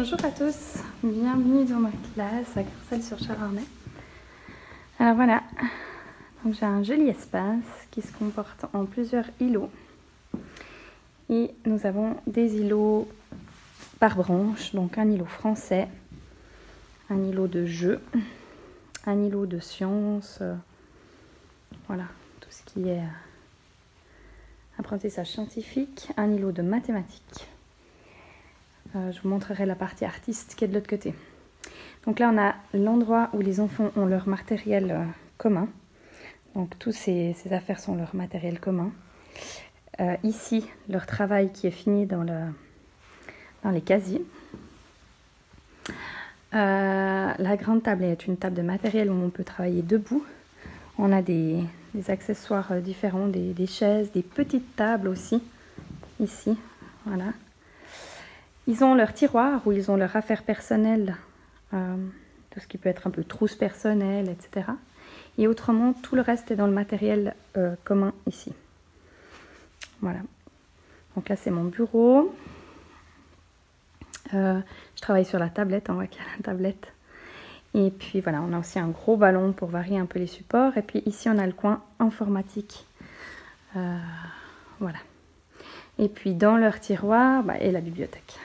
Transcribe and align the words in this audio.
Bonjour 0.00 0.24
à 0.24 0.30
tous, 0.30 0.76
bienvenue 1.02 1.64
dans 1.64 1.80
ma 1.80 1.90
classe 2.14 2.56
à 2.56 2.62
Carcel 2.62 3.02
sur 3.02 3.18
Charornay. 3.18 3.64
Alors 5.00 5.16
voilà, 5.16 5.42
j'ai 6.48 6.64
un 6.64 6.84
joli 6.84 7.08
espace 7.08 7.64
qui 7.90 8.00
se 8.00 8.12
comporte 8.12 8.64
en 8.74 8.84
plusieurs 8.84 9.24
îlots. 9.40 9.72
Et 11.28 11.50
nous 11.66 11.84
avons 11.84 12.14
des 12.28 12.60
îlots 12.60 13.08
par 13.98 14.14
branche, 14.14 14.72
donc 14.72 14.98
un 14.98 15.10
îlot 15.10 15.26
français, 15.26 15.88
un 17.10 17.20
îlot 17.24 17.48
de 17.48 17.66
jeu, 17.66 18.00
un 19.04 19.20
îlot 19.24 19.46
de 19.46 19.58
sciences, 19.58 20.38
euh, 20.42 20.54
voilà, 21.88 22.04
tout 22.38 22.50
ce 22.50 22.62
qui 22.62 22.88
est 22.88 23.00
euh, 23.00 24.78
apprentissage 24.78 25.32
scientifique, 25.32 26.12
un 26.16 26.30
îlot 26.30 26.52
de 26.52 26.62
mathématiques 26.62 27.48
euh, 28.98 29.12
je 29.12 29.20
vous 29.20 29.28
montrerai 29.28 29.66
la 29.66 29.74
partie 29.74 30.04
artiste 30.04 30.54
qui 30.56 30.64
est 30.64 30.68
de 30.68 30.74
l'autre 30.74 30.88
côté. 30.88 31.14
Donc 32.06 32.18
là, 32.18 32.30
on 32.32 32.38
a 32.38 32.54
l'endroit 32.74 33.30
où 33.32 33.40
les 33.40 33.60
enfants 33.60 33.90
ont 33.96 34.06
leur 34.06 34.28
matériel 34.28 34.90
euh, 34.90 35.04
commun. 35.36 35.68
Donc 36.54 36.78
tous 36.78 36.92
ces, 36.92 37.34
affaires 37.50 37.78
sont 37.80 37.96
leur 37.96 38.14
matériel 38.16 38.58
commun. 38.58 38.90
Euh, 40.00 40.16
ici, 40.24 40.66
leur 40.88 41.06
travail 41.06 41.52
qui 41.52 41.66
est 41.66 41.72
fini 41.72 42.06
dans 42.06 42.24
les 43.70 43.80
casiers. 43.80 44.24
la 46.52 47.56
grande 47.56 47.82
table 47.82 48.04
est 48.04 48.26
une 48.26 48.36
table 48.36 48.56
de 48.56 48.62
matériel 48.62 49.10
où 49.10 49.14
on 49.14 49.30
peut 49.30 49.44
travailler 49.44 49.82
debout. 49.82 50.24
On 50.98 51.12
a 51.12 51.22
des, 51.22 51.64
accessoires 52.08 52.72
différents, 52.80 53.28
des, 53.28 53.52
des, 53.52 53.66
chaises, 53.66 54.10
des 54.12 54.22
petites 54.22 54.74
tables 54.76 55.08
aussi, 55.08 55.42
ici. 56.20 56.56
Voilà. 57.04 57.32
Ils 58.68 58.84
ont 58.84 58.94
leur 58.94 59.14
tiroir 59.14 59.66
où 59.66 59.72
ils 59.72 59.90
ont 59.90 59.96
leur 59.96 60.14
affaire 60.14 60.42
personnelle, 60.42 61.16
euh, 61.72 61.96
tout 62.50 62.60
ce 62.60 62.66
qui 62.66 62.76
peut 62.76 62.90
être 62.90 63.06
un 63.06 63.10
peu 63.10 63.24
trousse 63.24 63.54
personnelle, 63.54 64.28
etc. 64.28 64.66
Et 65.38 65.48
autrement, 65.48 65.94
tout 65.94 66.14
le 66.14 66.20
reste 66.20 66.50
est 66.50 66.56
dans 66.56 66.66
le 66.66 66.74
matériel 66.74 67.34
euh, 67.56 67.76
commun 67.84 68.12
ici. 68.26 68.52
Voilà. 70.02 70.18
Donc 71.16 71.30
là, 71.30 71.36
c'est 71.36 71.50
mon 71.50 71.64
bureau. 71.64 72.34
Euh, 74.34 74.60
je 74.96 75.00
travaille 75.00 75.24
sur 75.24 75.38
la 75.38 75.48
tablette, 75.48 75.88
on 75.88 75.94
voit 75.94 76.06
qu'il 76.06 76.20
y 76.20 76.24
a 76.26 76.36
la 76.36 76.42
tablette. 76.42 76.92
Et 77.72 77.90
puis 77.90 78.20
voilà, 78.20 78.42
on 78.42 78.52
a 78.52 78.58
aussi 78.58 78.78
un 78.78 78.88
gros 78.88 79.16
ballon 79.16 79.52
pour 79.54 79.68
varier 79.68 79.98
un 79.98 80.04
peu 80.06 80.18
les 80.18 80.26
supports. 80.26 80.76
Et 80.76 80.82
puis 80.82 81.02
ici, 81.06 81.30
on 81.30 81.38
a 81.38 81.46
le 81.46 81.52
coin 81.54 81.82
informatique. 82.00 82.84
voilà. 83.72 84.98
Et 85.98 86.10
puis 86.10 86.34
dans 86.34 86.58
leur 86.58 86.80
tiroir, 86.80 87.42
bah, 87.42 87.56
et 87.58 87.72
la 87.72 87.80
bibliothèque. 87.80 88.38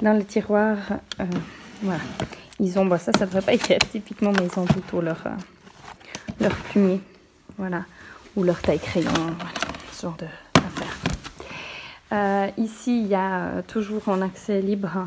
Dans 0.00 0.12
le 0.12 0.24
tiroir, 0.24 0.76
euh, 1.20 1.24
voilà. 1.82 2.00
Ils 2.60 2.78
ont, 2.78 2.86
bah, 2.86 2.98
ça, 2.98 3.12
ça 3.12 3.26
devrait 3.26 3.42
pas 3.42 3.54
être 3.54 3.88
typiquement, 3.90 4.32
mais 4.32 4.46
ils 4.52 4.58
ont 4.58 4.64
plutôt 4.64 5.00
leur, 5.00 5.20
euh, 5.26 5.30
leur 6.40 6.54
plumier, 6.54 7.00
voilà, 7.56 7.84
ou 8.36 8.42
leur 8.42 8.60
taille 8.60 8.78
crayon, 8.78 9.10
voilà, 9.10 9.50
ce 9.92 10.02
genre 10.02 10.16
d'affaires. 10.16 10.96
Euh, 12.12 12.50
ici, 12.56 13.02
il 13.02 13.08
y 13.08 13.14
a 13.14 13.62
toujours 13.62 14.08
en 14.08 14.22
accès 14.22 14.60
libre 14.60 15.06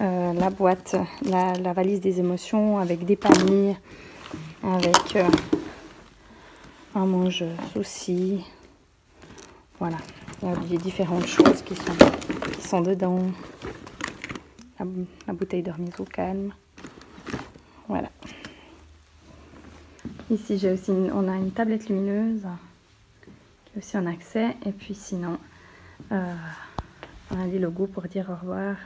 la 0.00 0.50
boîte, 0.50 0.94
la, 1.22 1.54
la, 1.54 1.72
valise 1.72 2.00
des 2.00 2.20
émotions 2.20 2.78
avec 2.78 3.04
des 3.04 3.16
paniers, 3.16 3.76
avec 4.62 5.18
un 6.94 7.04
mange 7.04 7.44
souci. 7.72 8.44
Voilà, 9.80 9.96
il 10.42 10.72
y 10.72 10.76
a 10.76 10.78
différentes 10.78 11.26
choses 11.26 11.62
qui 11.62 11.74
sont 11.74 12.08
sont 12.68 12.80
dedans. 12.82 13.22
La, 14.78 15.32
bouteille 15.32 15.62
de 15.62 15.70
remise 15.70 15.98
au 15.98 16.04
calme. 16.04 16.52
Voilà. 17.88 18.10
Ici, 20.30 20.58
j'ai 20.58 20.72
aussi 20.72 20.90
on 20.90 21.26
a 21.28 21.36
une 21.36 21.50
tablette 21.50 21.88
lumineuse 21.88 22.42
qui 23.22 23.70
est 23.74 23.78
aussi 23.78 23.96
en 23.96 24.06
accès. 24.06 24.54
Et 24.66 24.72
puis 24.72 24.94
sinon, 24.94 25.38
euh, 26.12 26.34
on 27.30 27.40
a 27.42 27.46
des 27.46 27.58
logos 27.58 27.86
pour 27.86 28.02
dire 28.04 28.28
au 28.30 28.36
revoir 28.36 28.76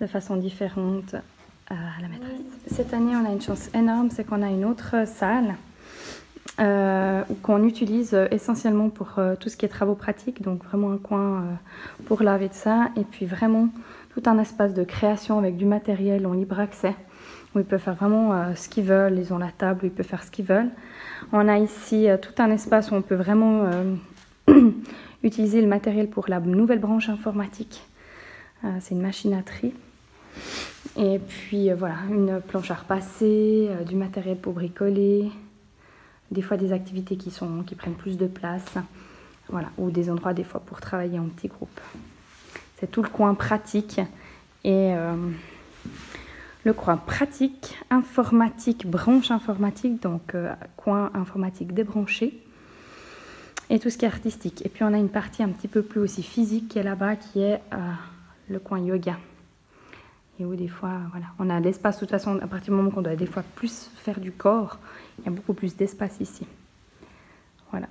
de 0.00 0.06
façon 0.06 0.36
différente 0.36 1.14
à 1.68 2.02
la 2.02 2.08
maîtresse. 2.08 2.42
Cette 2.66 2.92
année, 2.92 3.16
on 3.16 3.24
a 3.24 3.30
une 3.30 3.40
chance 3.40 3.70
énorme, 3.74 4.10
c'est 4.10 4.24
qu'on 4.24 4.42
a 4.42 4.50
une 4.50 4.66
autre 4.66 5.06
salle 5.08 5.56
euh, 6.60 7.22
qu'on 7.42 7.64
utilise 7.64 8.16
essentiellement 8.30 8.88
pour 8.88 9.14
euh, 9.18 9.34
tout 9.34 9.48
ce 9.48 9.56
qui 9.56 9.66
est 9.66 9.68
travaux 9.68 9.96
pratiques, 9.96 10.40
donc 10.40 10.62
vraiment 10.62 10.92
un 10.92 10.98
coin 10.98 11.18
euh, 11.18 11.40
pour 12.04 12.22
laver 12.22 12.48
de 12.48 12.54
ça, 12.54 12.90
et 12.96 13.02
puis 13.02 13.26
vraiment 13.26 13.70
tout 14.10 14.22
un 14.26 14.38
espace 14.38 14.72
de 14.72 14.84
création 14.84 15.38
avec 15.38 15.56
du 15.56 15.64
matériel 15.64 16.24
en 16.28 16.32
libre 16.32 16.60
accès, 16.60 16.94
où 17.54 17.58
ils 17.58 17.64
peuvent 17.64 17.80
faire 17.80 17.96
vraiment 17.96 18.54
ce 18.54 18.68
qu'ils 18.68 18.84
veulent, 18.84 19.18
ils 19.18 19.32
ont 19.32 19.38
la 19.38 19.50
table, 19.50 19.80
où 19.82 19.86
ils 19.86 19.92
peuvent 19.92 20.06
faire 20.06 20.22
ce 20.22 20.30
qu'ils 20.30 20.44
veulent. 20.44 20.70
On 21.32 21.48
a 21.48 21.58
ici 21.58 22.06
tout 22.22 22.40
un 22.40 22.50
espace 22.52 22.92
où 22.92 22.94
on 22.94 23.02
peut 23.02 23.16
vraiment 23.16 23.68
utiliser 25.24 25.60
le 25.60 25.66
matériel 25.66 26.08
pour 26.08 26.26
la 26.28 26.38
nouvelle 26.38 26.78
branche 26.78 27.08
informatique. 27.08 27.82
C'est 28.78 28.94
une 28.94 29.02
machine. 29.02 29.42
Et 30.96 31.18
puis 31.18 31.72
voilà, 31.72 31.96
une 32.08 32.40
planche 32.40 32.70
à 32.70 32.74
repasser, 32.74 33.68
du 33.84 33.96
matériel 33.96 34.36
pour 34.36 34.52
bricoler, 34.52 35.32
des 36.34 36.42
fois 36.42 36.58
des 36.58 36.72
activités 36.72 37.16
qui, 37.16 37.30
sont, 37.30 37.62
qui 37.62 37.74
prennent 37.74 37.94
plus 37.94 38.18
de 38.18 38.26
place, 38.26 38.74
voilà, 39.48 39.68
ou 39.78 39.90
des 39.90 40.10
endroits 40.10 40.34
des 40.34 40.44
fois 40.44 40.60
pour 40.60 40.80
travailler 40.80 41.18
en 41.18 41.24
petits 41.28 41.48
groupes. 41.48 41.80
C'est 42.78 42.90
tout 42.90 43.02
le 43.02 43.08
coin 43.08 43.34
pratique 43.34 44.00
et 44.64 44.94
euh, 44.94 45.14
le 46.64 46.72
coin 46.72 46.96
pratique, 46.96 47.78
informatique, 47.88 48.86
branche 48.86 49.30
informatique, 49.30 50.02
donc 50.02 50.34
euh, 50.34 50.52
coin 50.76 51.10
informatique 51.14 51.72
débranché 51.72 52.42
et 53.70 53.78
tout 53.78 53.90
ce 53.90 53.96
qui 53.96 54.04
est 54.04 54.08
artistique. 54.08 54.64
Et 54.66 54.68
puis 54.68 54.84
on 54.84 54.92
a 54.92 54.98
une 54.98 55.08
partie 55.08 55.42
un 55.42 55.48
petit 55.48 55.68
peu 55.68 55.82
plus 55.82 56.00
aussi 56.00 56.22
physique 56.22 56.68
qui 56.68 56.78
est 56.78 56.82
là-bas, 56.82 57.16
qui 57.16 57.40
est 57.40 57.62
euh, 57.72 57.92
le 58.48 58.58
coin 58.58 58.80
yoga. 58.80 59.16
Et 60.40 60.44
où 60.44 60.56
des 60.56 60.68
fois, 60.68 60.92
voilà, 61.10 61.26
on 61.38 61.48
a 61.48 61.60
l'espace 61.60 61.96
de 61.96 62.00
toute 62.00 62.10
façon, 62.10 62.38
à 62.42 62.46
partir 62.46 62.72
du 62.72 62.76
moment 62.76 62.90
qu'on 62.90 63.02
doit 63.02 63.14
des 63.14 63.26
fois 63.26 63.44
plus 63.54 63.90
faire 63.96 64.18
du 64.18 64.32
corps, 64.32 64.78
il 65.18 65.24
y 65.26 65.28
a 65.28 65.30
beaucoup 65.30 65.54
plus 65.54 65.76
d'espace 65.76 66.16
ici. 66.20 66.44
Voilà. 67.70 67.86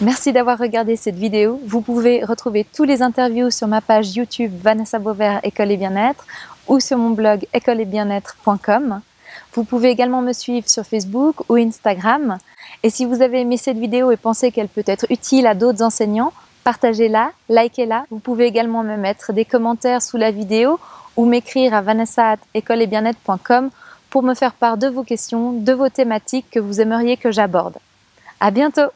Merci 0.00 0.32
d'avoir 0.32 0.58
regardé 0.58 0.96
cette 0.96 1.14
vidéo. 1.14 1.60
Vous 1.66 1.82
pouvez 1.82 2.24
retrouver 2.24 2.64
tous 2.64 2.84
les 2.84 3.02
interviews 3.02 3.50
sur 3.50 3.68
ma 3.68 3.80
page 3.80 4.16
YouTube 4.16 4.52
Vanessa 4.62 4.98
Beauvert 4.98 5.40
École 5.42 5.70
et 5.70 5.76
Bien-être 5.76 6.26
ou 6.68 6.80
sur 6.80 6.98
mon 6.98 7.10
blog 7.10 7.46
écoleetbienêtre.com. 7.52 9.00
Vous 9.52 9.64
pouvez 9.64 9.90
également 9.90 10.22
me 10.22 10.32
suivre 10.32 10.68
sur 10.68 10.84
Facebook 10.84 11.48
ou 11.48 11.56
Instagram. 11.56 12.38
Et 12.82 12.90
si 12.90 13.04
vous 13.04 13.22
avez 13.22 13.40
aimé 13.40 13.56
cette 13.56 13.78
vidéo 13.78 14.10
et 14.10 14.16
pensez 14.16 14.50
qu'elle 14.50 14.68
peut 14.68 14.84
être 14.86 15.06
utile 15.10 15.46
à 15.46 15.54
d'autres 15.54 15.82
enseignants, 15.82 16.32
partagez-la, 16.64 17.32
likez-la. 17.48 18.06
Vous 18.10 18.18
pouvez 18.18 18.46
également 18.46 18.82
me 18.82 18.96
mettre 18.96 19.32
des 19.32 19.44
commentaires 19.44 20.02
sous 20.02 20.16
la 20.16 20.30
vidéo 20.30 20.78
ou 21.16 21.26
m'écrire 21.26 21.74
à 21.74 21.82
vanessa.écoleetbienêtre.com 21.82 23.70
pour 24.10 24.22
me 24.22 24.34
faire 24.34 24.52
part 24.54 24.76
de 24.76 24.88
vos 24.88 25.02
questions, 25.02 25.52
de 25.52 25.72
vos 25.72 25.88
thématiques 25.88 26.46
que 26.50 26.60
vous 26.60 26.80
aimeriez 26.80 27.16
que 27.16 27.32
j'aborde. 27.32 27.76
À 28.40 28.50
bientôt! 28.50 28.90